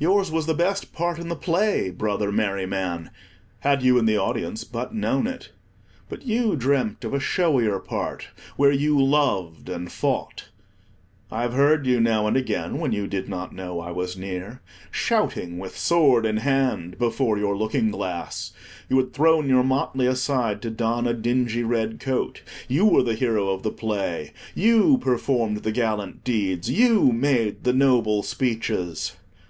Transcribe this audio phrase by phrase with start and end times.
[0.00, 3.10] Yours was the best part in the play, Brother Merryman,
[3.60, 5.50] had you and the audience but known it.
[6.08, 8.26] But you dreamt of a showier part,
[8.56, 10.48] where you loved and fought.
[11.30, 14.60] I have heard you now and again, when you did not know I was near,
[14.90, 18.50] shouting with sword in hand before your looking glass.
[18.88, 23.14] You had thrown your motley aside to don a dingy red coat; you were the
[23.14, 29.12] hero of the play, you performed the gallant deeds, you made the noble speeches.